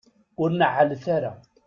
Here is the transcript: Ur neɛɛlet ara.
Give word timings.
Ur 0.41 0.49
neɛɛlet 0.51 1.05
ara. 1.15 1.31